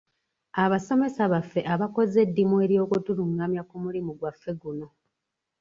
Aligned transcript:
Abasomesa 0.63 1.21
baffe 1.33 1.59
abakoze 1.73 2.17
eddimu 2.25 2.55
ery’okutulungamya 2.65 3.61
ku 3.69 3.75
mulimu 3.83 4.11
gwaffe 4.19 4.51
guno. 4.61 4.87